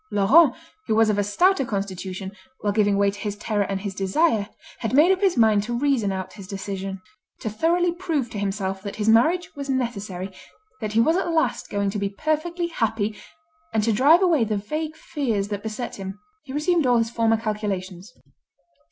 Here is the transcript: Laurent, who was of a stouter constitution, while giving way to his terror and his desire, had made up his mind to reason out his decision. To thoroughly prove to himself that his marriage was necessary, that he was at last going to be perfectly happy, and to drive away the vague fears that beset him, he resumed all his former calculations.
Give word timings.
Laurent, 0.11 0.55
who 0.87 0.95
was 0.95 1.11
of 1.11 1.19
a 1.19 1.23
stouter 1.23 1.63
constitution, 1.63 2.31
while 2.61 2.73
giving 2.73 2.97
way 2.97 3.11
to 3.11 3.19
his 3.19 3.35
terror 3.35 3.61
and 3.61 3.81
his 3.81 3.93
desire, 3.93 4.49
had 4.79 4.95
made 4.95 5.11
up 5.11 5.21
his 5.21 5.37
mind 5.37 5.61
to 5.61 5.77
reason 5.77 6.11
out 6.11 6.33
his 6.33 6.47
decision. 6.47 6.99
To 7.41 7.51
thoroughly 7.51 7.91
prove 7.91 8.27
to 8.31 8.39
himself 8.39 8.81
that 8.81 8.95
his 8.95 9.07
marriage 9.07 9.55
was 9.55 9.69
necessary, 9.69 10.31
that 10.79 10.93
he 10.93 10.99
was 10.99 11.17
at 11.17 11.29
last 11.31 11.69
going 11.69 11.91
to 11.91 11.99
be 11.99 12.09
perfectly 12.09 12.65
happy, 12.69 13.15
and 13.75 13.83
to 13.83 13.93
drive 13.93 14.23
away 14.23 14.43
the 14.43 14.57
vague 14.57 14.95
fears 14.95 15.49
that 15.49 15.61
beset 15.61 15.97
him, 15.97 16.19
he 16.45 16.51
resumed 16.51 16.87
all 16.87 16.97
his 16.97 17.11
former 17.11 17.37
calculations. 17.37 18.11